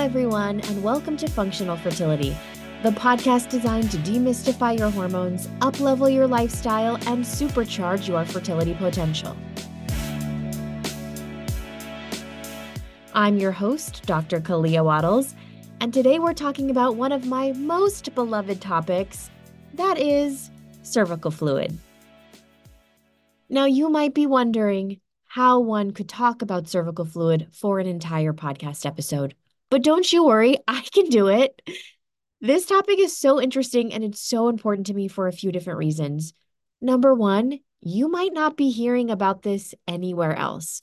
[0.00, 2.34] everyone, and welcome to Functional Fertility,
[2.82, 9.36] the podcast designed to demystify your hormones, uplevel your lifestyle, and supercharge your fertility potential.
[13.12, 14.40] I'm your host, Dr.
[14.40, 15.34] Kalea Wattles,
[15.80, 19.30] and today we're talking about one of my most beloved topics
[19.74, 21.76] that is cervical fluid.
[23.50, 28.32] Now, you might be wondering how one could talk about cervical fluid for an entire
[28.32, 29.34] podcast episode.
[29.70, 31.62] But don't you worry, I can do it.
[32.40, 35.78] This topic is so interesting and it's so important to me for a few different
[35.78, 36.32] reasons.
[36.80, 40.82] Number one, you might not be hearing about this anywhere else.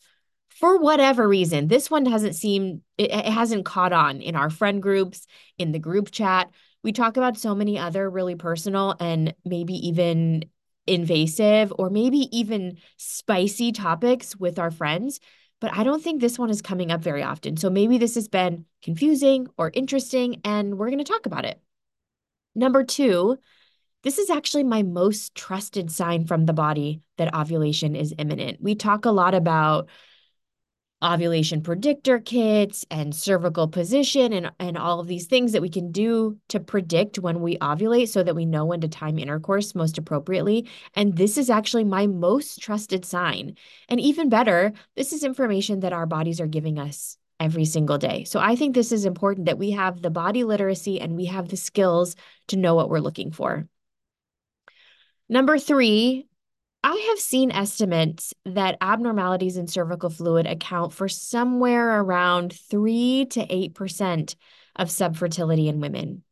[0.49, 4.81] For whatever reason, this one hasn't seemed, it, it hasn't caught on in our friend
[4.81, 5.27] groups,
[5.57, 6.49] in the group chat.
[6.81, 10.45] We talk about so many other really personal and maybe even
[10.87, 15.19] invasive or maybe even spicy topics with our friends
[15.59, 17.57] but I don't think this one is coming up very often.
[17.57, 21.59] So maybe this has been confusing or interesting, and we're going to talk about it.
[22.55, 23.37] Number two,
[24.03, 28.61] this is actually my most trusted sign from the body that ovulation is imminent.
[28.61, 29.89] We talk a lot about
[31.03, 35.91] ovulation predictor kits and cervical position and, and all of these things that we can
[35.91, 39.97] do to predict when we ovulate so that we know when to time intercourse most
[39.97, 40.67] appropriately.
[40.95, 43.55] And this is actually my most trusted sign.
[43.89, 48.23] And even better, this is information that our bodies are giving us every single day.
[48.23, 51.49] So I think this is important that we have the body literacy and we have
[51.49, 52.15] the skills
[52.47, 53.67] to know what we're looking for.
[55.29, 56.26] Number three,
[56.89, 63.45] I have seen estimates that abnormalities in cervical fluid account for somewhere around 3 to
[63.45, 64.35] 8%
[64.77, 66.23] of subfertility in women.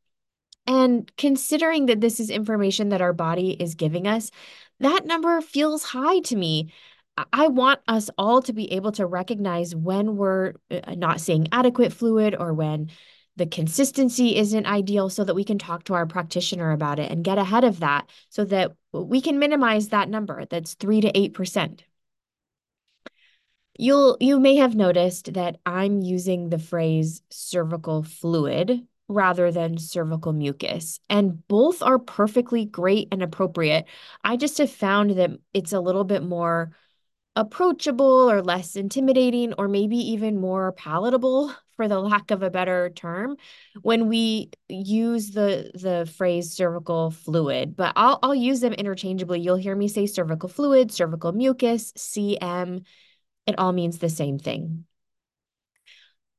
[0.66, 4.31] And considering that this is information that our body is giving us,
[4.80, 6.72] that number feels high to me.
[7.34, 11.92] I want us all to be able to recognize when we're uh, not seeing adequate
[11.92, 12.92] fluid or when
[13.36, 17.25] the consistency isn't ideal so that we can talk to our practitioner about it and
[17.25, 18.72] get ahead of that so that
[19.03, 21.83] we can minimize that number that's 3 to 8%.
[23.78, 30.34] You'll you may have noticed that I'm using the phrase cervical fluid rather than cervical
[30.34, 33.85] mucus and both are perfectly great and appropriate.
[34.23, 36.72] I just have found that it's a little bit more
[37.35, 42.90] approachable or less intimidating or maybe even more palatable for the lack of a better
[42.90, 43.36] term
[43.81, 49.56] when we use the the phrase cervical fluid but I'll I'll use them interchangeably you'll
[49.56, 52.84] hear me say cervical fluid cervical mucus cm
[53.47, 54.85] it all means the same thing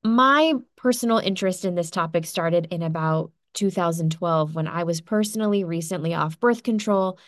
[0.02, 6.14] my personal interest in this topic started in about 2012 when I was personally recently
[6.14, 7.18] off birth control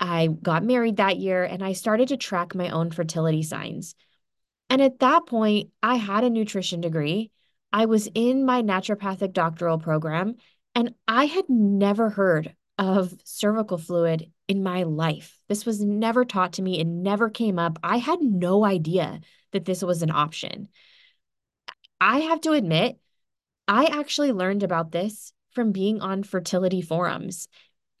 [0.00, 3.94] I got married that year and I started to track my own fertility signs.
[4.70, 7.30] And at that point, I had a nutrition degree.
[7.72, 10.36] I was in my naturopathic doctoral program,
[10.74, 15.38] and I had never heard of cervical fluid in my life.
[15.48, 17.78] This was never taught to me, it never came up.
[17.82, 19.20] I had no idea
[19.52, 20.68] that this was an option.
[22.00, 22.98] I have to admit,
[23.68, 27.48] I actually learned about this from being on fertility forums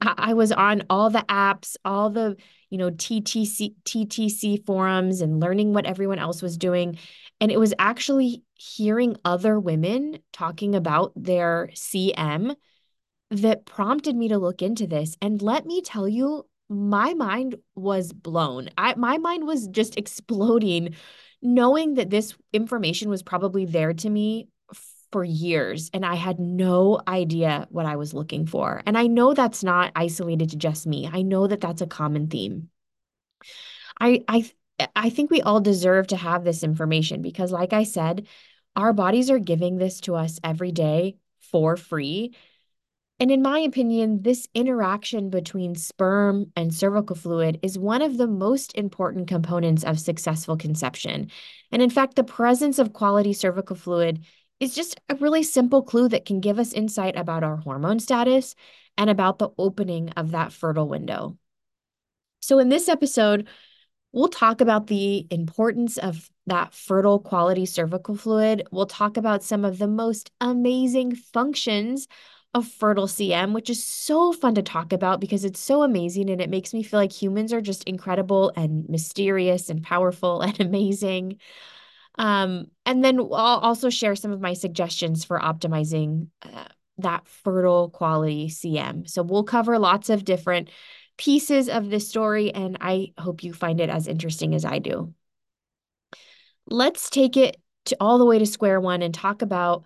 [0.00, 2.36] I was on all the apps, all the,
[2.70, 6.98] you know, TTC TTC forums and learning what everyone else was doing.
[7.40, 12.54] And it was actually hearing other women talking about their CM
[13.30, 15.16] that prompted me to look into this.
[15.20, 18.68] And let me tell you, my mind was blown.
[18.78, 20.94] I my mind was just exploding
[21.42, 24.48] knowing that this information was probably there to me
[25.12, 28.82] for years and I had no idea what I was looking for.
[28.86, 31.08] And I know that's not isolated to just me.
[31.12, 32.68] I know that that's a common theme.
[34.00, 34.50] I I
[34.96, 38.26] I think we all deserve to have this information because like I said,
[38.76, 42.34] our bodies are giving this to us every day for free.
[43.18, 48.26] And in my opinion, this interaction between sperm and cervical fluid is one of the
[48.26, 51.30] most important components of successful conception.
[51.70, 54.24] And in fact, the presence of quality cervical fluid
[54.60, 58.54] is just a really simple clue that can give us insight about our hormone status
[58.96, 61.36] and about the opening of that fertile window.
[62.40, 63.48] So, in this episode,
[64.12, 68.66] we'll talk about the importance of that fertile quality cervical fluid.
[68.70, 72.08] We'll talk about some of the most amazing functions
[72.52, 76.40] of fertile CM, which is so fun to talk about because it's so amazing and
[76.40, 81.38] it makes me feel like humans are just incredible and mysterious and powerful and amazing.
[82.20, 86.66] Um, and then I'll also share some of my suggestions for optimizing uh,
[86.98, 89.08] that fertile quality CM.
[89.08, 90.68] So we'll cover lots of different
[91.16, 95.14] pieces of this story, and I hope you find it as interesting as I do.
[96.66, 97.56] Let's take it
[97.86, 99.84] to all the way to square one and talk about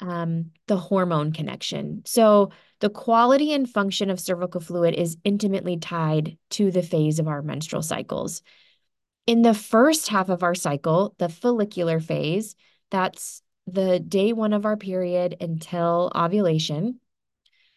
[0.00, 2.02] um, the hormone connection.
[2.06, 7.26] So, the quality and function of cervical fluid is intimately tied to the phase of
[7.26, 8.42] our menstrual cycles.
[9.26, 12.56] In the first half of our cycle, the follicular phase,
[12.90, 16.98] that's the day one of our period until ovulation,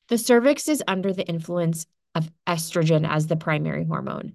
[0.08, 4.34] the cervix is under the influence of estrogen as the primary hormone.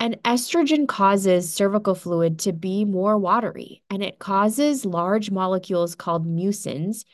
[0.00, 6.26] And estrogen causes cervical fluid to be more watery, and it causes large molecules called
[6.26, 7.04] mucins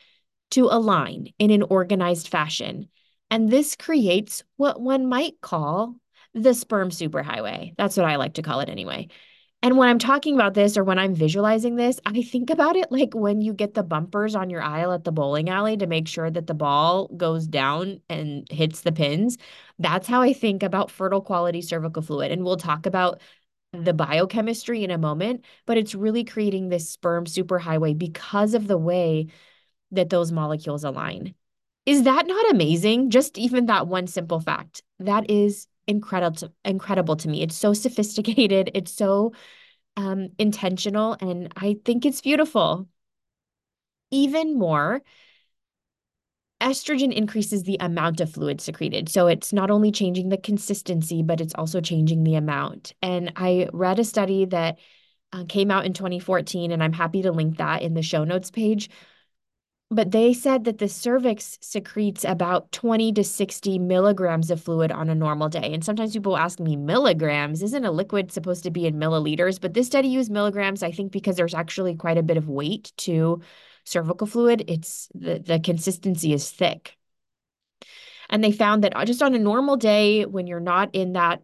[0.52, 2.88] to align in an organized fashion.
[3.30, 5.96] And this creates what one might call
[6.42, 7.74] the sperm superhighway.
[7.76, 9.08] That's what I like to call it anyway.
[9.60, 12.92] And when I'm talking about this or when I'm visualizing this, I think about it
[12.92, 16.06] like when you get the bumpers on your aisle at the bowling alley to make
[16.06, 19.36] sure that the ball goes down and hits the pins.
[19.80, 22.30] That's how I think about fertile quality cervical fluid.
[22.30, 23.20] And we'll talk about
[23.72, 28.78] the biochemistry in a moment, but it's really creating this sperm superhighway because of the
[28.78, 29.26] way
[29.90, 31.34] that those molecules align.
[31.84, 33.10] Is that not amazing?
[33.10, 34.82] Just even that one simple fact.
[35.00, 37.42] That is incredible to, incredible to me.
[37.42, 39.32] It's so sophisticated, it's so
[39.96, 42.88] um, intentional, and I think it's beautiful.
[44.10, 45.02] Even more,
[46.60, 49.08] estrogen increases the amount of fluid secreted.
[49.08, 52.94] So it's not only changing the consistency, but it's also changing the amount.
[53.02, 54.78] And I read a study that
[55.32, 58.50] uh, came out in 2014, and I'm happy to link that in the show notes
[58.50, 58.88] page,
[59.90, 65.08] but they said that the cervix secretes about 20 to 60 milligrams of fluid on
[65.08, 65.72] a normal day.
[65.72, 67.62] And sometimes people ask me, milligrams?
[67.62, 69.58] Isn't a liquid supposed to be in milliliters?
[69.58, 72.92] But this study used milligrams, I think, because there's actually quite a bit of weight
[72.98, 73.40] to
[73.84, 74.64] cervical fluid.
[74.68, 76.94] It's the, the consistency is thick.
[78.28, 81.40] And they found that just on a normal day, when you're not in that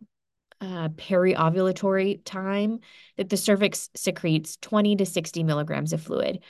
[0.61, 2.81] uh, peri-ovulatory time,
[3.17, 6.41] that the cervix secretes 20 to 60 milligrams of fluid.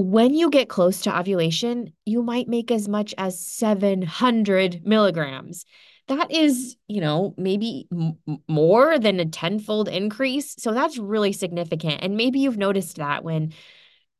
[0.00, 5.64] When you get close to ovulation, you might make as much as 700 milligrams.
[6.06, 8.16] That is, you know, maybe m-
[8.46, 10.54] more than a tenfold increase.
[10.56, 12.04] So that's really significant.
[12.04, 13.54] And maybe you've noticed that when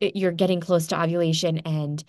[0.00, 2.02] you're getting close to ovulation and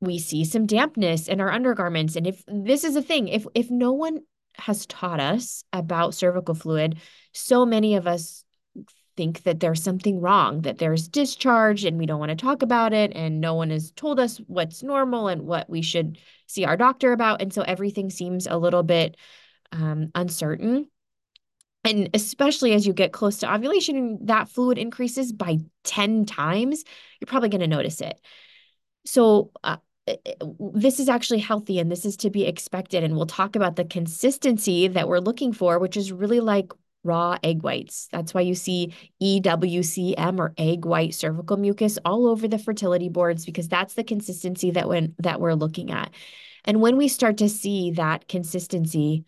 [0.00, 2.14] we see some dampness in our undergarments.
[2.14, 4.20] And if this is a thing, if if no one
[4.54, 7.00] has taught us about cervical fluid,
[7.32, 8.44] so many of us
[9.18, 12.92] think that there's something wrong, that there's discharge and we don't want to talk about
[12.92, 13.12] it.
[13.16, 17.12] And no one has told us what's normal and what we should see our doctor
[17.12, 17.42] about.
[17.42, 19.16] And so everything seems a little bit
[19.72, 20.88] um, uncertain.
[21.82, 26.84] And especially as you get close to ovulation and that fluid increases by 10 times,
[27.20, 28.20] you're probably going to notice it.
[29.04, 29.78] So, uh,
[30.58, 33.04] this is actually healthy and this is to be expected.
[33.04, 36.72] And we'll talk about the consistency that we're looking for, which is really like
[37.08, 38.08] raw egg whites.
[38.12, 43.44] That's why you see EWCM or egg white cervical mucus all over the fertility boards
[43.44, 46.12] because that's the consistency that when that we're looking at.
[46.64, 49.24] And when we start to see that consistency,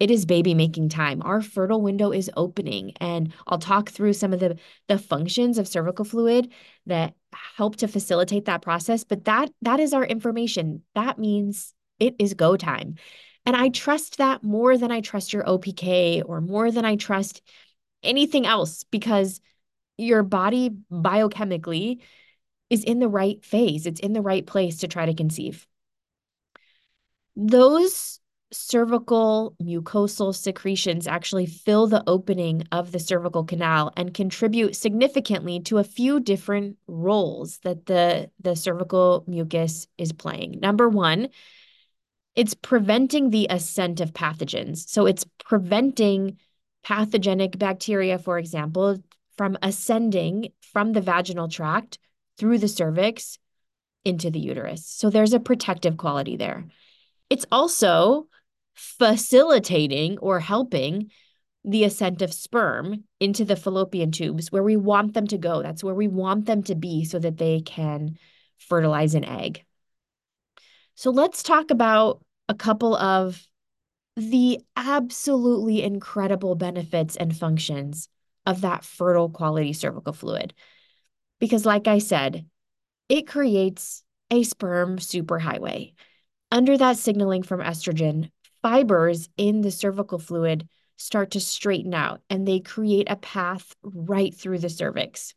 [0.00, 1.22] it is baby making time.
[1.22, 4.58] Our fertile window is opening and I'll talk through some of the
[4.88, 6.52] the functions of cervical fluid
[6.86, 7.14] that
[7.56, 10.82] help to facilitate that process, but that that is our information.
[10.94, 12.96] That means it is go time.
[13.46, 17.42] And I trust that more than I trust your OPK or more than I trust
[18.02, 19.40] anything else because
[19.96, 22.00] your body biochemically
[22.70, 25.66] is in the right phase, it's in the right place to try to conceive.
[27.36, 28.20] Those
[28.52, 35.78] cervical mucosal secretions actually fill the opening of the cervical canal and contribute significantly to
[35.78, 40.60] a few different roles that the, the cervical mucus is playing.
[40.60, 41.28] Number one,
[42.36, 44.88] it's preventing the ascent of pathogens.
[44.88, 46.38] So it's preventing
[46.82, 48.98] pathogenic bacteria, for example,
[49.36, 51.98] from ascending from the vaginal tract
[52.38, 53.38] through the cervix
[54.04, 54.86] into the uterus.
[54.86, 56.66] So there's a protective quality there.
[57.30, 58.28] It's also
[58.74, 61.10] facilitating or helping
[61.64, 65.62] the ascent of sperm into the fallopian tubes where we want them to go.
[65.62, 68.18] That's where we want them to be so that they can
[68.58, 69.64] fertilize an egg.
[70.94, 73.46] So let's talk about a couple of
[74.16, 78.08] the absolutely incredible benefits and functions
[78.46, 80.54] of that fertile quality cervical fluid.
[81.40, 82.46] Because, like I said,
[83.08, 85.94] it creates a sperm superhighway.
[86.50, 88.30] Under that signaling from estrogen,
[88.62, 94.34] fibers in the cervical fluid start to straighten out and they create a path right
[94.34, 95.34] through the cervix.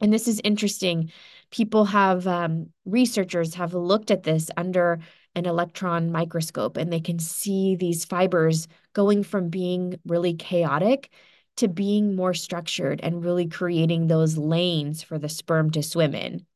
[0.00, 1.12] And this is interesting.
[1.50, 5.00] People have, um, researchers have looked at this under
[5.34, 11.10] an electron microscope and they can see these fibers going from being really chaotic
[11.56, 16.46] to being more structured and really creating those lanes for the sperm to swim in.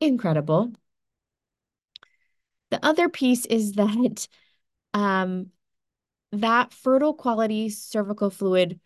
[0.00, 0.72] incredible.
[2.70, 4.28] The other piece is that
[4.94, 5.50] um,
[6.32, 8.80] that fertile quality cervical fluid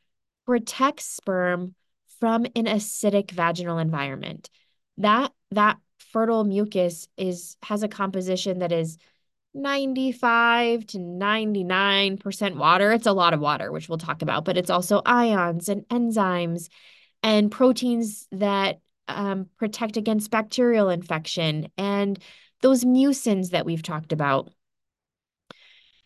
[0.47, 1.75] protects sperm
[2.21, 4.51] from an acidic vaginal environment.
[4.99, 8.99] That that fertile mucus is has a composition that is
[9.55, 12.93] 95 to 99% water.
[12.93, 16.69] It's a lot of water, which we'll talk about, but it's also ions and enzymes
[17.23, 22.19] and proteins that um, protect against bacterial infection and
[22.63, 24.51] those mucins that we've talked about.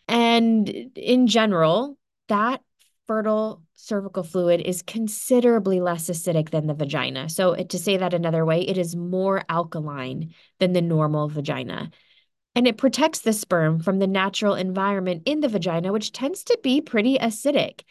[0.08, 1.98] And in general,
[2.28, 2.62] that
[3.06, 7.28] fertile cervical fluid is considerably less acidic than the vagina.
[7.28, 11.90] So, to say that another way, it is more alkaline than the normal vagina.
[12.56, 16.58] And it protects the sperm from the natural environment in the vagina, which tends to
[16.62, 17.82] be pretty acidic.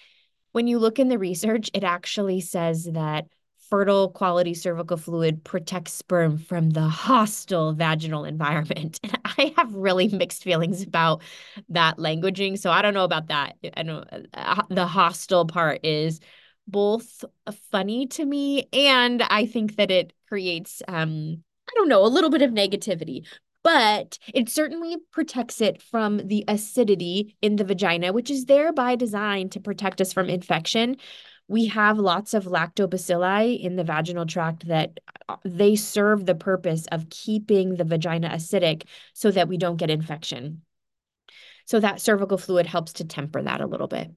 [0.53, 3.25] When you look in the research, it actually says that
[3.70, 9.00] fertile quality cervical fluid protects sperm from the hostile vaginal environment.
[9.13, 11.22] And I have really mixed feelings about
[11.70, 12.60] that languaging.
[12.60, 13.55] So I don't know about that.
[13.75, 14.03] I know
[14.34, 16.20] uh, the hostile part is
[16.67, 17.25] both
[17.72, 22.29] funny to me and I think that it creates um I don't know, a little
[22.29, 23.25] bit of negativity
[23.63, 28.96] but it certainly protects it from the acidity in the vagina, which is there by
[28.96, 30.98] design to protect us from infection
[31.48, 36.88] we have lots of lactobacilli in the vaginal tract that uh, they serve the purpose
[36.91, 40.62] of keeping the vagina acidic so that we don't get infection.
[41.65, 44.12] So that cervical fluid helps to temper that a little bit.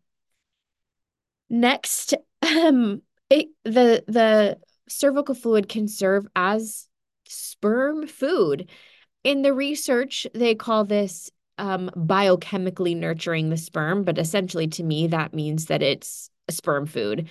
[1.48, 6.88] Next, um, it, the the cervical fluid can serve as
[7.28, 8.68] sperm food.
[9.26, 15.08] In the research, they call this um, biochemically nurturing the sperm, but essentially to me,
[15.08, 17.28] that means that it's sperm food.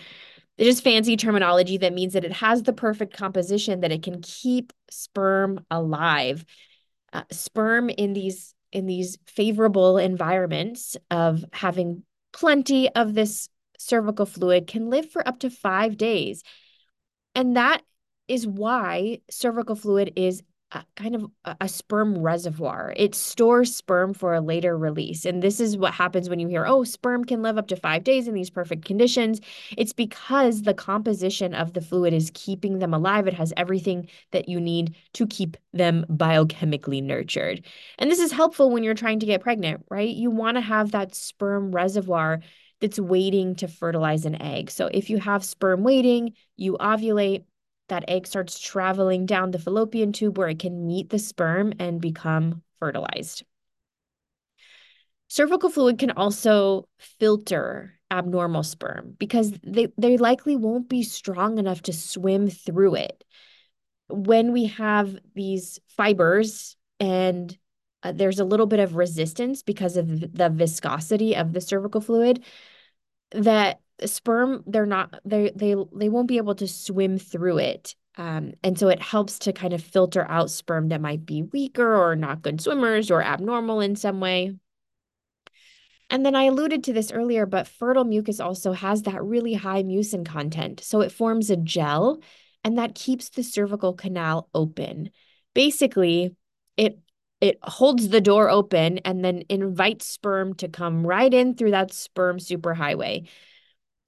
[0.57, 4.03] It is just fancy terminology that means that it has the perfect composition that it
[4.03, 6.43] can keep sperm alive.
[7.13, 13.47] Uh, sperm in these in these favorable environments of having plenty of this
[13.79, 16.43] cervical fluid can live for up to 5 days.
[17.35, 17.83] And that
[18.27, 20.43] is why cervical fluid is
[20.95, 21.25] kind of
[21.61, 22.93] a sperm reservoir.
[22.97, 25.23] It stores sperm for a later release.
[25.25, 28.03] And this is what happens when you hear, oh, sperm can live up to five
[28.03, 29.39] days in these perfect conditions.
[29.77, 33.27] It's because the composition of the fluid is keeping them alive.
[33.27, 37.65] It has everything that you need to keep them biochemically nurtured.
[37.97, 40.09] And this is helpful when you're trying to get pregnant, right?
[40.09, 42.41] You want to have that sperm reservoir
[42.81, 44.69] that's waiting to fertilize an egg.
[44.69, 47.43] So if you have sperm waiting, you ovulate
[47.87, 52.01] that egg starts traveling down the fallopian tube where it can meet the sperm and
[52.01, 53.43] become fertilized.
[55.27, 61.81] Cervical fluid can also filter abnormal sperm because they, they likely won't be strong enough
[61.83, 63.23] to swim through it.
[64.07, 67.57] When we have these fibers and
[68.03, 72.43] uh, there's a little bit of resistance because of the viscosity of the cervical fluid,
[73.31, 78.53] that sperm they're not they they they won't be able to swim through it um,
[78.63, 82.15] and so it helps to kind of filter out sperm that might be weaker or
[82.15, 84.53] not good swimmers or abnormal in some way
[86.09, 89.83] and then I alluded to this earlier, but fertile mucus also has that really high
[89.83, 90.81] mucin content.
[90.81, 92.21] So it forms a gel
[92.63, 95.09] and that keeps the cervical canal open.
[95.53, 96.35] Basically,
[96.77, 96.99] it
[97.41, 101.93] it holds the door open and then invites sperm to come right in through that
[101.93, 103.27] sperm superhighway.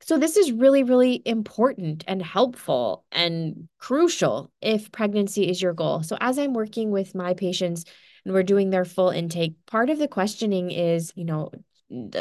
[0.08, 6.02] So, this is really, really important and helpful and crucial if pregnancy is your goal.
[6.02, 7.84] So, as I'm working with my patients
[8.24, 11.52] and we're doing their full intake, part of the questioning is, you know,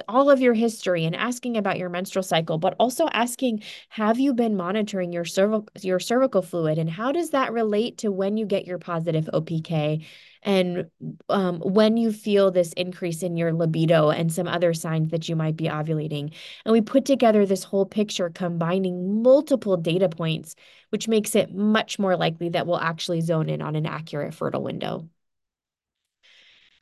[0.09, 4.33] all of your history and asking about your menstrual cycle, but also asking, have you
[4.33, 8.47] been monitoring your cervical your cervical fluid, and how does that relate to when you
[8.47, 10.05] get your positive OPK,
[10.43, 10.87] and
[11.29, 15.35] um, when you feel this increase in your libido and some other signs that you
[15.35, 16.33] might be ovulating.
[16.65, 20.55] And we put together this whole picture combining multiple data points,
[20.91, 24.63] which makes it much more likely that we'll actually zone in on an accurate fertile
[24.63, 25.09] window.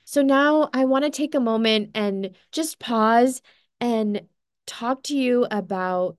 [0.05, 3.43] So now I want to take a moment and just pause
[3.81, 4.23] and
[4.67, 6.17] talk to you about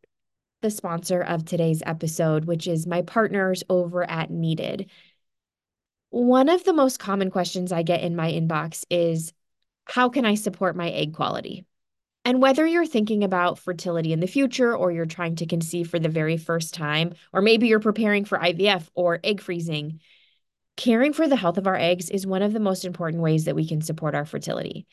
[0.62, 4.90] the sponsor of today's episode, which is my partners over at Needed.
[6.10, 9.34] One of the most common questions I get in my inbox is
[9.86, 11.66] How can I support my egg quality?
[12.24, 16.00] And whether you're thinking about fertility in the future or you're trying to conceive for
[16.00, 20.00] the very first time, or maybe you're preparing for IVF or egg freezing,
[20.78, 23.56] Caring for the health of our eggs is one of the most important ways that
[23.56, 24.86] we can support our fertility.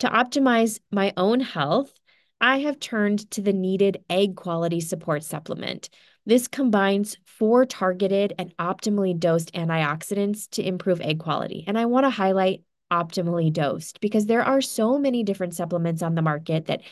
[0.00, 1.92] To optimize my own health,
[2.40, 5.88] I have turned to the Needed Egg Quality Support Supplement.
[6.26, 11.64] This combines four targeted and optimally dosed antioxidants to improve egg quality.
[11.66, 16.14] And I want to highlight optimally dosed because there are so many different supplements on
[16.14, 16.82] the market that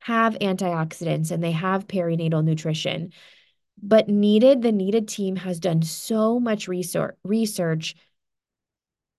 [0.00, 3.12] have antioxidants and they have perinatal nutrition.
[3.80, 7.94] But needed, the needed team has done so much research research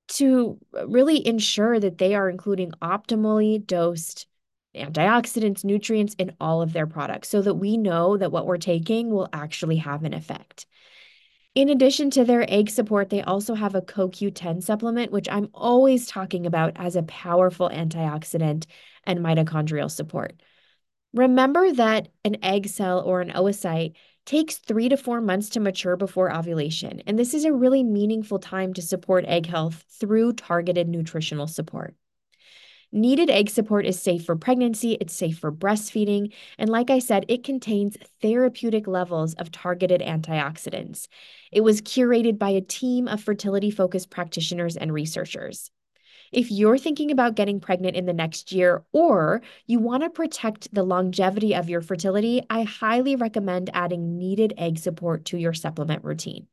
[0.09, 4.27] to really ensure that they are including optimally dosed
[4.75, 9.09] antioxidants, nutrients in all of their products so that we know that what we're taking
[9.11, 10.65] will actually have an effect.
[11.55, 16.07] In addition to their egg support, they also have a CoQ10 supplement, which I'm always
[16.07, 18.65] talking about as a powerful antioxidant
[19.03, 20.33] and mitochondrial support.
[21.13, 23.93] Remember that an egg cell or an oocyte
[24.25, 28.39] takes three to four months to mature before ovulation, and this is a really meaningful
[28.39, 31.95] time to support egg health through targeted nutritional support.
[32.95, 37.25] Needed egg support is safe for pregnancy, it's safe for breastfeeding, and like I said,
[37.27, 41.07] it contains therapeutic levels of targeted antioxidants.
[41.51, 45.71] It was curated by a team of fertility focused practitioners and researchers.
[46.33, 50.73] If you're thinking about getting pregnant in the next year or you want to protect
[50.73, 56.03] the longevity of your fertility, I highly recommend adding needed egg support to your supplement
[56.03, 56.47] routine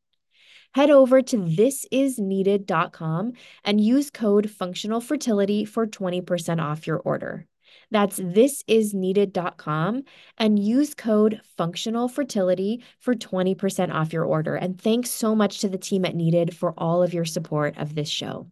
[0.72, 3.32] head over to thisisneeded.com
[3.64, 7.46] and use code functional fertility for 20% off your order.
[7.90, 10.02] That's thisisneeded.com
[10.38, 14.54] and use code functional fertility for 20% off your order.
[14.54, 17.94] And thanks so much to the team at Needed for all of your support of
[17.94, 18.46] this show.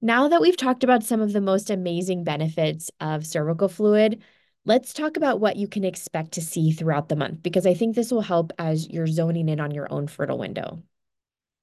[0.00, 4.22] Now that we've talked about some of the most amazing benefits of cervical fluid,
[4.68, 7.96] Let's talk about what you can expect to see throughout the month because I think
[7.96, 10.82] this will help as you're zoning in on your own fertile window.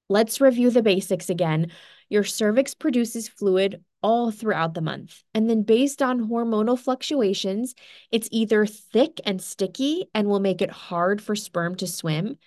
[0.08, 1.70] Let's review the basics again.
[2.08, 5.22] Your cervix produces fluid all throughout the month.
[5.34, 7.76] And then, based on hormonal fluctuations,
[8.10, 12.38] it's either thick and sticky and will make it hard for sperm to swim,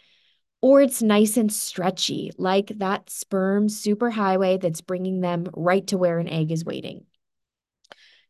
[0.62, 6.20] or it's nice and stretchy, like that sperm superhighway that's bringing them right to where
[6.20, 7.06] an egg is waiting.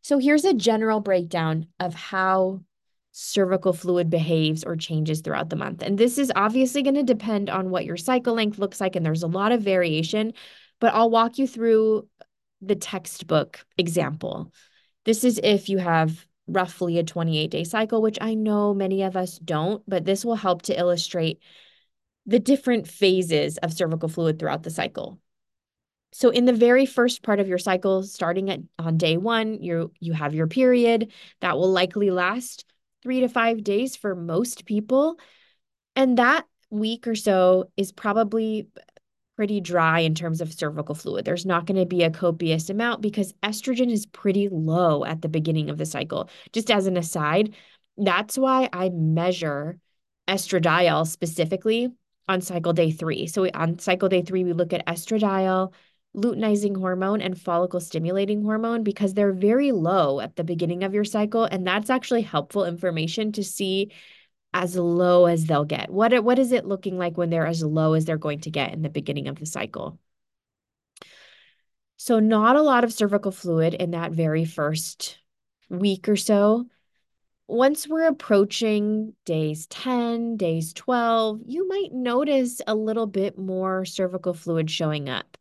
[0.01, 2.61] So here's a general breakdown of how
[3.11, 5.81] cervical fluid behaves or changes throughout the month.
[5.81, 9.05] And this is obviously going to depend on what your cycle length looks like, and
[9.05, 10.33] there's a lot of variation,
[10.79, 12.07] but I'll walk you through
[12.61, 14.53] the textbook example.
[15.05, 19.15] This is if you have roughly a 28 day cycle, which I know many of
[19.15, 21.41] us don't, but this will help to illustrate
[22.25, 25.19] the different phases of cervical fluid throughout the cycle.
[26.11, 29.91] So in the very first part of your cycle, starting at on day one, you
[29.99, 32.65] you have your period that will likely last
[33.03, 35.19] three to five days for most people.
[35.95, 38.67] And that week or so is probably
[39.35, 41.23] pretty dry in terms of cervical fluid.
[41.23, 45.29] There's not going to be a copious amount because estrogen is pretty low at the
[45.29, 46.29] beginning of the cycle.
[46.51, 47.55] Just as an aside,
[47.97, 49.79] that's why I measure
[50.27, 51.89] estradiol specifically
[52.29, 53.27] on cycle day three.
[53.27, 55.73] So on cycle day three, we look at estradiol,
[56.15, 61.03] luteinizing hormone and follicle stimulating hormone because they're very low at the beginning of your
[61.03, 61.43] cycle.
[61.43, 63.91] And that's actually helpful information to see
[64.53, 65.89] as low as they'll get.
[65.89, 68.73] What, what is it looking like when they're as low as they're going to get
[68.73, 69.99] in the beginning of the cycle?
[71.97, 75.19] So, not a lot of cervical fluid in that very first
[75.69, 76.67] week or so.
[77.49, 84.35] Once we're approaching days 10, days 12, you might notice a little bit more cervical
[84.35, 85.35] fluid showing up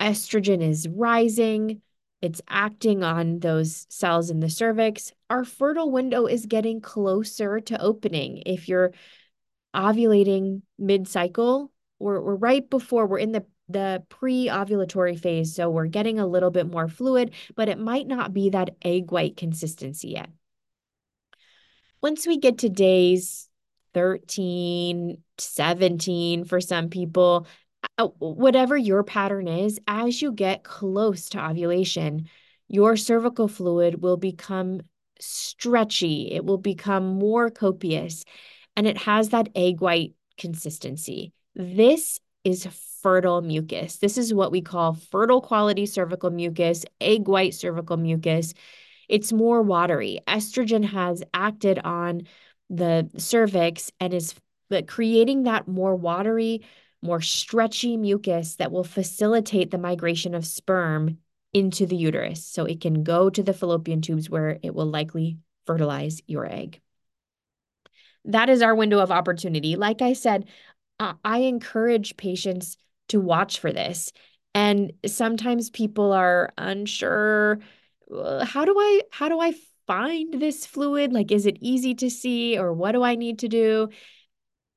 [0.00, 1.82] estrogen is rising,
[2.22, 5.12] it's acting on those cells in the cervix.
[5.28, 8.44] Our fertile window is getting closer to opening.
[8.46, 8.92] If you're
[9.74, 15.86] ovulating mid cycle, we're, we're right before we're in the the pre-ovulatory phase so we're
[15.86, 20.08] getting a little bit more fluid but it might not be that egg white consistency
[20.08, 20.28] yet
[22.04, 23.48] once we get to days
[23.94, 27.46] 13 17 for some people
[27.96, 32.28] uh, whatever your pattern is, as you get close to ovulation,
[32.68, 34.80] your cervical fluid will become
[35.18, 38.24] stretchy, it will become more copious,
[38.76, 41.32] and it has that egg white consistency.
[41.54, 42.66] This is
[43.02, 43.96] fertile mucus.
[43.96, 48.52] This is what we call fertile quality cervical mucus, egg white cervical mucus.
[49.08, 50.20] It's more watery.
[50.26, 52.22] Estrogen has acted on
[52.70, 54.34] the cervix and is
[54.86, 56.62] creating that more watery,
[57.02, 61.18] more stretchy mucus that will facilitate the migration of sperm
[61.52, 65.38] into the uterus so it can go to the fallopian tubes where it will likely
[65.66, 66.80] fertilize your egg.
[68.24, 69.76] That is our window of opportunity.
[69.76, 70.46] Like I said,
[70.98, 72.76] I encourage patients
[73.08, 74.12] to watch for this.
[74.54, 77.58] And sometimes people are unsure
[78.12, 79.54] Uh, how do I how do I
[79.86, 81.12] find this fluid?
[81.12, 83.88] Like, is it easy to see or what do I need to do?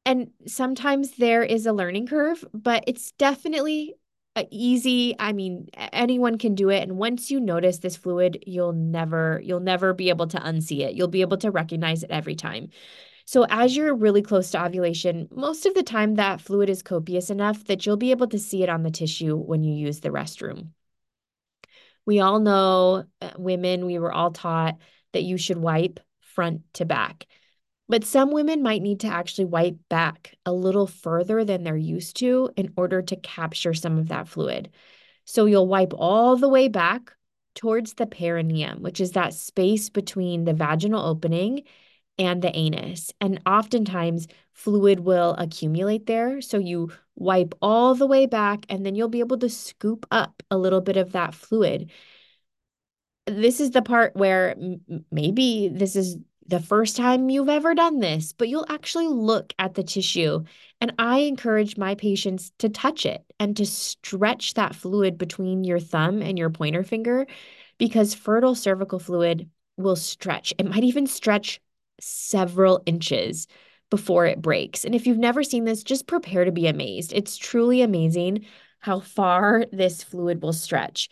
[0.06, 3.96] And sometimes there is a learning curve, but it's definitely
[4.38, 5.16] uh, easy.
[5.20, 6.84] I mean, anyone can do it.
[6.84, 10.96] And once you notice this fluid, you'll never, you'll never be able to unsee it.
[10.96, 12.70] You'll be able to recognize it every time.
[13.26, 17.30] So as you're really close to ovulation, most of the time that fluid is copious
[17.30, 20.10] enough that you'll be able to see it on the tissue when you use the
[20.10, 20.70] restroom.
[22.08, 24.78] We all know, uh, women, we were all taught
[25.14, 27.28] that you should wipe front to back.
[27.90, 32.18] But some women might need to actually wipe back a little further than they're used
[32.18, 34.70] to in order to capture some of that fluid.
[35.26, 37.12] So you'll wipe all the way back
[37.56, 41.64] towards the perineum, which is that space between the vaginal opening
[42.20, 43.12] and the anus.
[43.22, 46.42] And oftentimes, fluid will accumulate there.
[46.42, 50.44] So you wipe all the way back, and then you'll be able to scoop up
[50.50, 51.92] a little bit of that fluid.
[53.26, 54.56] This is the part where
[55.12, 59.74] maybe this is the first time you've ever done this, but you'll actually look at
[59.74, 60.44] the tissue.
[60.80, 65.80] And I encourage my patients to touch it and to stretch that fluid between your
[65.80, 67.28] thumb and your pointer finger
[67.78, 70.54] because fertile cervical fluid will stretch.
[70.58, 71.60] It might even stretch
[72.00, 73.48] several inches
[73.90, 74.84] before it breaks.
[74.84, 77.14] And if you've never seen this, just prepare to be amazed.
[77.14, 78.46] It's truly amazing
[78.80, 81.10] how far this fluid will stretch.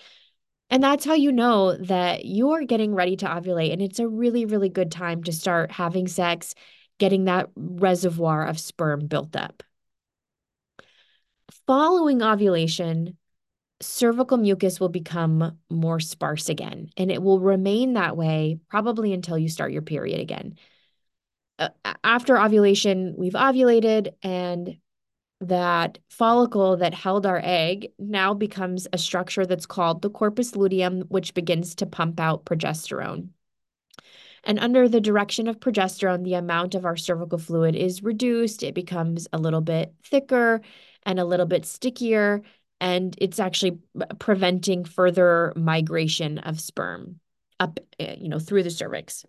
[0.69, 3.71] And that's how you know that you are getting ready to ovulate.
[3.71, 6.55] And it's a really, really good time to start having sex,
[6.97, 9.63] getting that reservoir of sperm built up.
[11.67, 13.17] Following ovulation,
[13.81, 19.37] cervical mucus will become more sparse again, and it will remain that way probably until
[19.37, 20.55] you start your period again.
[21.57, 21.69] Uh,
[22.03, 24.77] after ovulation, we've ovulated, and
[25.41, 31.01] that follicle that held our egg now becomes a structure that's called the corpus luteum,
[31.09, 33.29] which begins to pump out progesterone.
[34.43, 38.63] And under the direction of progesterone, the amount of our cervical fluid is reduced.
[38.63, 40.61] It becomes a little bit thicker
[41.03, 42.43] and a little bit stickier,
[42.79, 43.79] and it's actually
[44.19, 47.19] preventing further migration of sperm
[47.59, 49.25] up, eh, you know, through the cervix.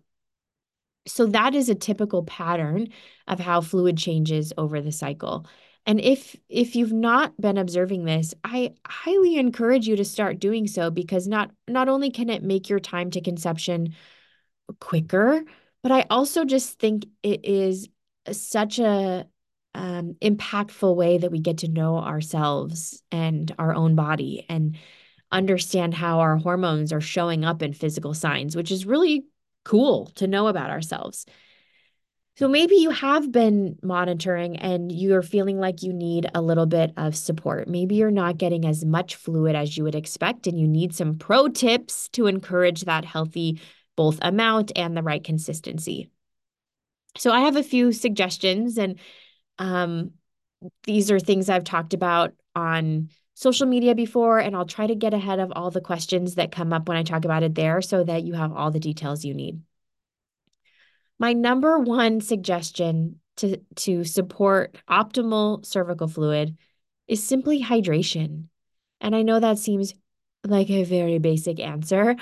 [1.07, 2.89] So that is a typical pattern
[3.27, 5.47] of how fluid changes over the cycle.
[5.87, 10.67] And if if you've not been observing this, I highly encourage you to start doing
[10.67, 13.95] so because not not only can it make your time to conception
[14.81, 15.45] quicker,
[15.83, 17.89] but I also just think it is
[18.33, 19.27] such a
[19.75, 24.77] um, impactful way that we get to know ourselves and our own body and
[25.31, 29.27] understand how our hormones are showing up in physical signs, which is really
[29.67, 31.27] cool to know about ourselves.
[32.37, 36.93] So maybe you have been monitoring and you're feeling like you need a little bit
[36.97, 37.67] of support.
[37.67, 41.19] Maybe you're not getting as much fluid as you would expect, and you need some
[41.19, 43.61] pro tips to encourage that healthy
[43.97, 46.11] both amount and the right consistency.
[47.17, 49.01] So I have a few suggestions, and
[49.59, 50.13] um,
[50.85, 55.13] these are things I've talked about on social media before, and I'll try to get
[55.13, 58.03] ahead of all the questions that come up when I talk about it there so
[58.03, 59.61] that you have all the details you need.
[61.19, 66.57] My number one suggestion to, to support optimal cervical fluid
[67.09, 68.45] is simply hydration.
[69.03, 69.93] And I know that seems
[70.43, 72.17] like a very basic answer,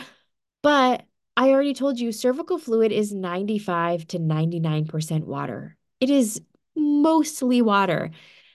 [0.65, 1.05] but
[1.37, 5.77] I already told you cervical fluid is 95 to 99% water.
[6.01, 6.41] It is
[6.75, 8.11] mostly water.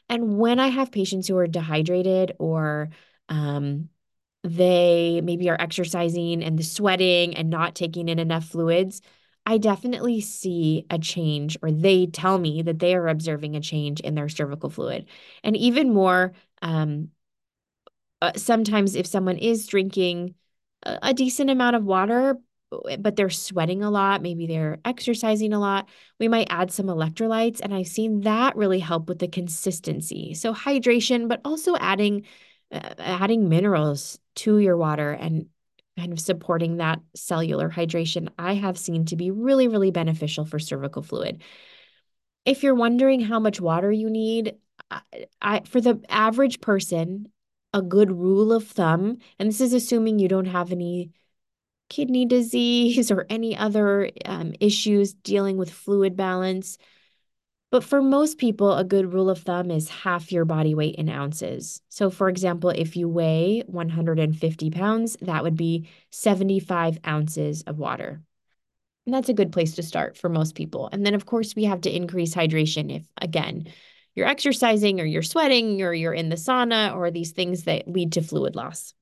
[0.09, 2.89] And when I have patients who are dehydrated or
[3.29, 3.89] um,
[4.43, 9.01] they maybe are exercising and the sweating and not taking in enough fluids,
[9.45, 13.99] I definitely see a change, or they tell me that they are observing a change
[13.99, 15.07] in their cervical fluid.
[15.43, 17.09] And even more, um,
[18.21, 20.35] uh, sometimes if someone is drinking
[20.83, 22.35] a, a decent amount of water,
[22.99, 27.59] but they're sweating a lot, maybe they're exercising a lot, we might add some electrolytes.
[27.61, 30.33] And I've seen that really help with the consistency.
[30.33, 32.25] So hydration, but also adding
[32.71, 35.47] uh, adding minerals to your water and
[35.97, 40.59] kind of supporting that cellular hydration, I have seen to be really, really beneficial for
[40.59, 41.41] cervical fluid.
[42.45, 44.55] If you're wondering how much water you need,
[44.89, 45.01] I,
[45.41, 47.31] I for the average person,
[47.73, 51.11] a good rule of thumb, and this is assuming you don't have any
[51.89, 56.77] kidney disease or any other um, issues dealing with fluid balance,
[57.71, 61.07] but for most people, a good rule of thumb is half your body weight in
[61.07, 61.81] ounces.
[61.89, 68.23] So, for example, if you weigh 150 pounds, that would be 75 ounces of water.
[69.05, 70.89] And that's a good place to start for most people.
[70.91, 73.67] And then, of course, we have to increase hydration if, again,
[74.15, 78.13] you're exercising or you're sweating or you're in the sauna or these things that lead
[78.13, 78.93] to fluid loss.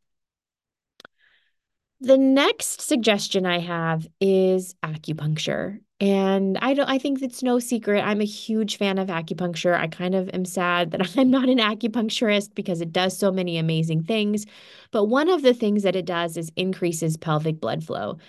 [2.00, 5.80] The next suggestion I have is acupuncture.
[6.00, 8.02] And I don't I think it's no secret.
[8.02, 9.76] I'm a huge fan of acupuncture.
[9.76, 13.58] I kind of am sad that I'm not an acupuncturist because it does so many
[13.58, 14.46] amazing things.
[14.92, 18.20] But one of the things that it does is increases pelvic blood flow.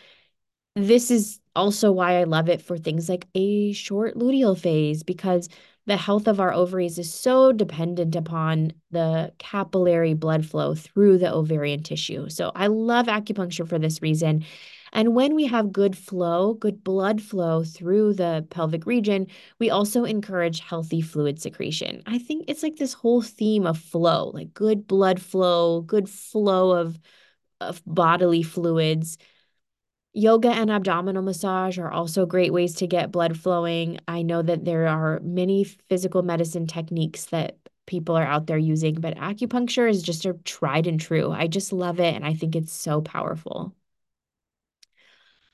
[0.77, 5.49] This is also why I love it for things like a short luteal phase because
[5.89, 11.33] the health of our ovaries is so dependent upon the capillary blood flow through the
[11.33, 12.29] ovarian tissue.
[12.29, 14.45] So I love acupuncture for this reason.
[14.93, 20.05] And when we have good flow, good blood flow through the pelvic region, we also
[20.05, 22.03] encourage healthy fluid secretion.
[22.05, 26.73] I think it's like this whole theme of flow, like good blood flow, good flow
[26.73, 26.99] of,
[27.63, 29.17] of bodily fluids
[30.13, 33.99] Yoga and abdominal massage are also great ways to get blood flowing.
[34.09, 38.95] I know that there are many physical medicine techniques that people are out there using,
[38.95, 41.31] but acupuncture is just a tried and true.
[41.31, 43.75] I just love it and I think it's so powerful.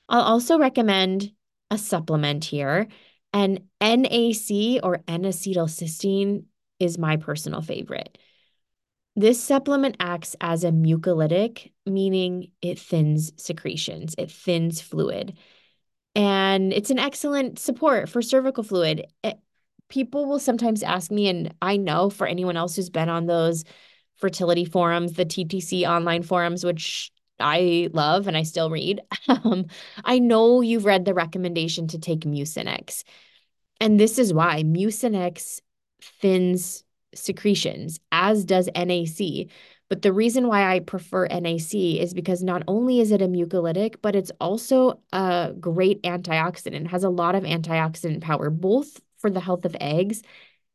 [0.09, 1.31] I'll also recommend
[1.71, 2.87] a supplement here,
[3.33, 6.45] and NAC or N-acetylcysteine
[6.79, 8.17] is my personal favorite.
[9.15, 15.37] This supplement acts as a mucolytic, meaning it thins secretions, it thins fluid.
[16.15, 18.99] And it's an excellent support for cervical fluid.
[18.99, 19.33] It, eh,
[19.89, 23.63] people will sometimes ask me, and I know for anyone else who's been on those
[24.15, 29.65] fertility forums, the TTC online forums, which I love and I still read, um,
[30.03, 33.03] I know you've read the recommendation to take Mucinex.
[33.81, 35.59] And this is why Mucinex
[36.21, 36.84] thins
[37.15, 39.47] secretions, as does NAC.
[39.89, 43.97] But the reason why I prefer NAC is because not only is it a mucolytic,
[44.01, 46.87] but it's also a great antioxidant.
[46.87, 50.21] Has a lot of antioxidant power, both for the health of eggs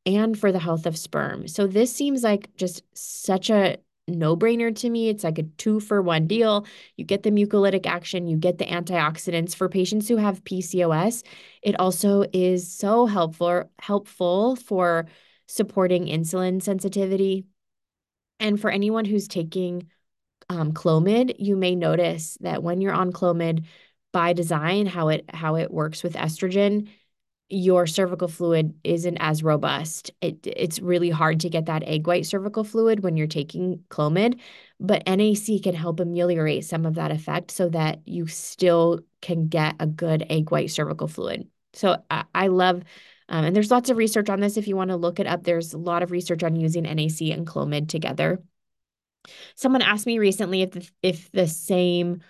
[0.06, 1.48] and for the health of sperm.
[1.48, 5.08] So this seems like just such a no brainer to me.
[5.08, 6.66] It's like a two for one deal.
[6.96, 9.54] You get the mucolytic action, you get the antioxidants.
[9.54, 11.22] For patients who have PCOS,
[11.62, 15.06] it also is so helpful helpful for
[15.50, 17.44] supporting insulin sensitivity.
[18.38, 19.88] And for anyone who's taking
[20.48, 23.64] um, Clomid, you may notice that when you're on Clomid,
[24.12, 26.88] by design, how it how it works with estrogen,
[27.48, 30.10] your cervical fluid isn't as robust.
[30.20, 34.40] It, it's really hard to get that egg white cervical fluid when you're taking Clomid,
[34.80, 39.76] but NAC can help ameliorate some of that effect so that you still can get
[39.78, 41.48] a good egg white cervical fluid.
[41.72, 42.82] So I, I love
[43.30, 45.44] um, and there's lots of research on this if you want to look it up.
[45.44, 48.42] There's a lot of research on using NAC and Clomid together.
[49.54, 52.22] Someone asked me recently if the, if the same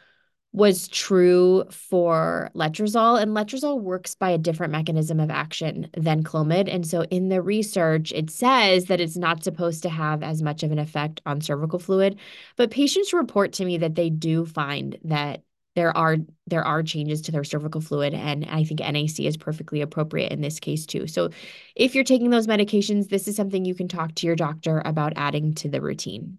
[0.52, 6.72] was true for letrozole, and letrozole works by a different mechanism of action than Clomid.
[6.72, 10.64] And so in the research, it says that it's not supposed to have as much
[10.64, 12.18] of an effect on cervical fluid.
[12.56, 15.42] But patients report to me that they do find that
[15.76, 19.80] there are there are changes to their cervical fluid and I think NAC is perfectly
[19.80, 21.06] appropriate in this case too.
[21.06, 21.30] So
[21.76, 25.12] if you're taking those medications, this is something you can talk to your doctor about
[25.16, 26.38] adding to the routine.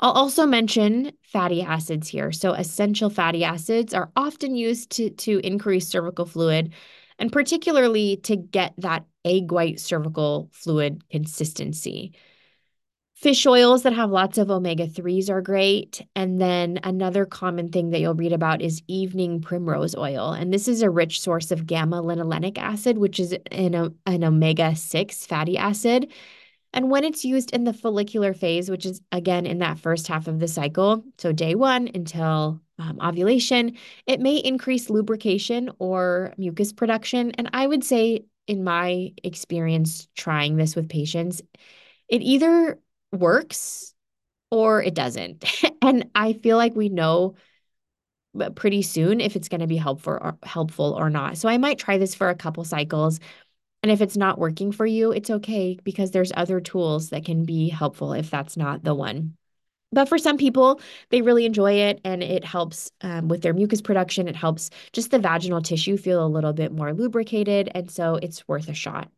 [0.00, 2.32] I'll also mention fatty acids here.
[2.32, 6.72] So essential fatty acids are often used to, to increase cervical fluid
[7.18, 12.14] and particularly to get that egg white cervical fluid consistency.
[13.22, 16.04] Fish oils that have lots of omega 3s are great.
[16.16, 20.32] And then another common thing that you'll read about is evening primrose oil.
[20.32, 24.74] And this is a rich source of gamma linolenic acid, which is an, an omega
[24.74, 26.10] 6 fatty acid.
[26.72, 30.26] And when it's used in the follicular phase, which is again in that first half
[30.26, 36.72] of the cycle, so day one until um, ovulation, it may increase lubrication or mucus
[36.72, 37.30] production.
[37.38, 41.40] And I would say, in my experience trying this with patients,
[42.08, 42.80] it either
[43.12, 43.94] works
[44.50, 45.44] or it doesn't.
[45.82, 47.36] and I feel like we know
[48.54, 51.36] pretty soon if it's going to be helpful or helpful or not.
[51.36, 53.20] So I might try this for a couple cycles.
[53.82, 57.44] And if it's not working for you, it's okay because there's other tools that can
[57.44, 59.36] be helpful if that's not the one.
[59.90, 63.82] But for some people, they really enjoy it and it helps um, with their mucus
[63.82, 64.28] production.
[64.28, 67.70] It helps just the vaginal tissue feel a little bit more lubricated.
[67.74, 69.10] And so it's worth a shot.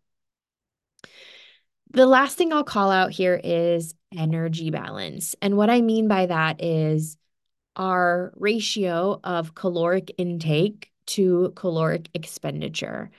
[1.94, 5.36] The last thing I'll call out here is energy balance.
[5.40, 7.16] And what I mean by that is
[7.76, 13.12] our ratio of caloric intake to caloric expenditure.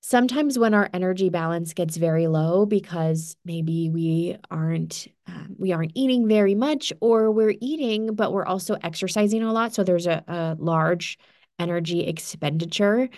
[0.00, 5.92] Sometimes when our energy balance gets very low because maybe we aren't um, we aren't
[5.94, 10.24] eating very much or we're eating but we're also exercising a lot so there's a,
[10.28, 11.18] a large
[11.58, 13.10] energy expenditure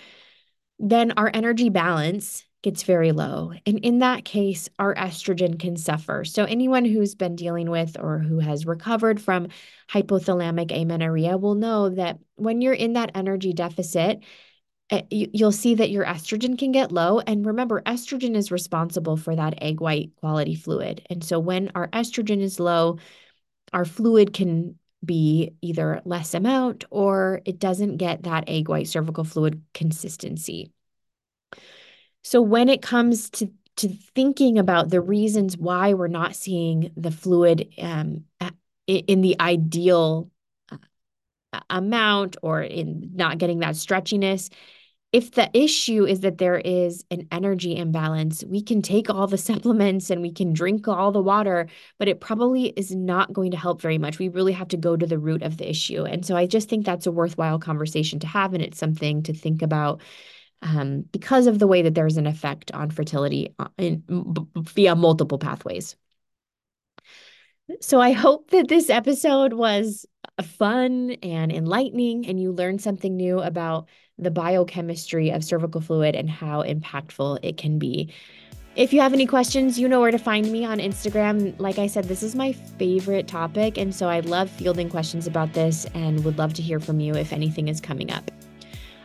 [0.81, 3.53] then our energy balance gets very low.
[3.67, 6.25] And in that case, our estrogen can suffer.
[6.25, 9.49] So, anyone who's been dealing with or who has recovered from
[9.91, 14.23] hypothalamic amenorrhea will know that when you're in that energy deficit,
[14.91, 17.21] eh, you'll see that your estrogen can get low.
[17.21, 21.07] And remember, estrogen is responsible for that egg white quality fluid.
[21.09, 22.99] And so, when our estrogen is low,
[23.73, 29.25] our fluid can be either less amount or it doesn't get that egg white cervical
[29.25, 30.71] fluid consistency.
[32.23, 37.11] So when it comes to to thinking about the reasons why we're not seeing the
[37.11, 38.25] fluid um,
[38.87, 40.31] in the ideal
[40.71, 44.51] uh, amount or in not getting that stretchiness,
[45.13, 49.39] if the issue is that there is an energy imbalance, we can take all the
[49.51, 51.67] supplements and we can drink all the water,
[51.99, 54.19] but it probably is not going to help very much.
[54.19, 56.05] We really have to go to the root of the issue.
[56.05, 58.55] And so I just think that's a worthwhile conversation to have.
[58.55, 60.01] And it's something to think about
[60.63, 64.03] um, because of the way that there's an effect on fertility uh, in,
[64.57, 65.97] via multiple pathways.
[67.81, 70.05] So I hope that this episode was
[70.43, 76.29] fun and enlightening, and you learned something new about the biochemistry of cervical fluid and
[76.29, 78.13] how impactful it can be.
[78.77, 81.59] If you have any questions, you know where to find me on Instagram.
[81.59, 85.53] Like I said, this is my favorite topic, and so I love fielding questions about
[85.55, 88.31] this and would love to hear from you if anything is coming up.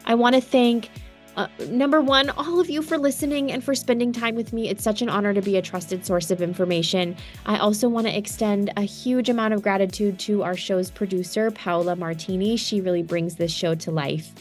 [0.05, 0.89] I want to thank
[1.35, 4.69] uh, number one, all of you for listening and for spending time with me.
[4.69, 7.15] It's such an honor to be a trusted source of information.
[7.45, 11.95] I also want to extend a huge amount of gratitude to our show's producer, Paola
[11.95, 12.55] Martini.
[12.55, 14.33] She really brings this show to life.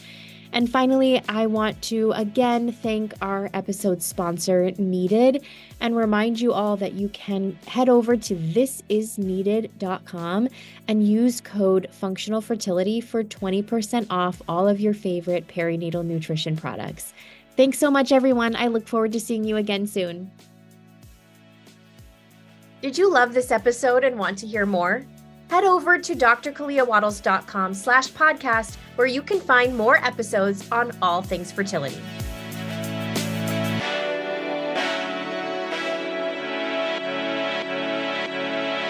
[0.55, 5.43] And finally, I want to again thank our episode sponsor, Needed,
[5.81, 10.47] and remind you all that you can head over to thisisneeded.com
[10.87, 17.13] and use code functional fertility for 20% off all of your favorite perinatal nutrition products.
[17.57, 18.55] Thanks so much, everyone.
[18.55, 20.31] I look forward to seeing you again soon.
[22.81, 25.05] Did you love this episode and want to hear more?
[25.49, 31.51] Head over to drkaleawattles.com slash podcast where you can find more episodes on all things
[31.51, 31.97] fertility.